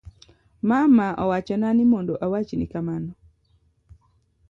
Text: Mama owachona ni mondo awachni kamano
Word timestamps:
Mama 0.69 1.07
owachona 1.23 1.69
ni 1.77 1.85
mondo 1.91 2.13
awachni 2.25 2.65
kamano 2.71 3.11